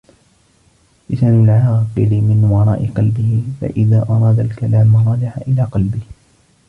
[1.09, 6.01] لِسَانُ الْعَاقِلِ مِنْ وَرَاءِ قَلْبِهِ فَإِذَا أَرَادَ الْكَلَامَ رَجَعَ إلَى قَلْبِهِ